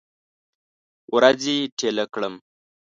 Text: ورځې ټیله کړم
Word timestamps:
ورځې 1.15 1.55
ټیله 1.79 2.05
کړم 2.13 2.33